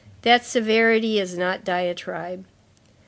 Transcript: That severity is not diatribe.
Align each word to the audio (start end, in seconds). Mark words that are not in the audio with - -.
That 0.23 0.43
severity 0.43 1.19
is 1.19 1.37
not 1.37 1.63
diatribe. 1.63 2.45